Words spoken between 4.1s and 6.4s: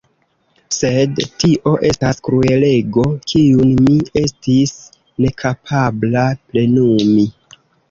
estis nekapabla